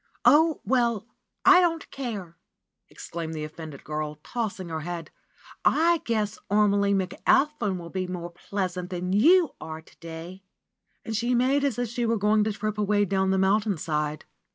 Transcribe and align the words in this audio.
"Oh, 0.25 0.61
well, 0.65 1.05
I 1.45 1.61
don't 1.61 1.87
care!" 1.91 2.35
exclaimed 2.89 3.35
the 3.35 3.43
offended 3.43 3.83
girl, 3.83 4.15
tossing 4.23 4.69
her 4.69 4.79
head. 4.79 5.11
"I 5.63 6.01
guess 6.05 6.39
Ormelie 6.49 6.95
McAlpin 6.95 7.77
will 7.77 7.91
be 7.91 8.07
more 8.07 8.31
pleasant 8.31 8.89
than 8.89 9.13
you 9.13 9.51
are 9.61 9.79
to 9.83 9.97
day." 9.99 10.41
And 11.05 11.15
she 11.15 11.35
made 11.35 11.63
as 11.63 11.77
if 11.77 11.87
she 11.89 12.07
were 12.07 12.17
going 12.17 12.43
to 12.45 12.51
trip 12.51 12.79
away 12.79 13.05
down 13.05 13.29
the 13.29 13.37
mountainside. 13.37 14.25